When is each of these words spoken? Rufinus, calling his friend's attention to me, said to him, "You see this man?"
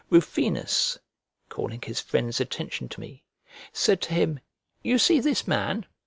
Rufinus, 0.09 0.97
calling 1.49 1.79
his 1.83 2.01
friend's 2.01 2.41
attention 2.41 2.89
to 2.89 2.99
me, 2.99 3.23
said 3.71 4.01
to 4.01 4.15
him, 4.15 4.39
"You 4.81 4.97
see 4.97 5.19
this 5.19 5.47
man?" 5.47 5.85